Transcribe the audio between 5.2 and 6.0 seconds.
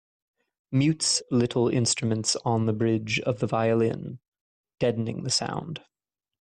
the sound.